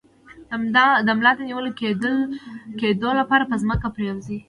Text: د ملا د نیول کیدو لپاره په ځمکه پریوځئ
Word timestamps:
د 1.07 1.09
ملا 1.17 1.31
د 1.35 1.39
نیول 1.49 1.67
کیدو 2.81 3.09
لپاره 3.19 3.43
په 3.49 3.55
ځمکه 3.61 3.87
پریوځئ 3.95 4.37